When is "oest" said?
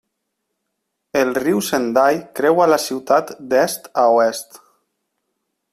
4.19-4.61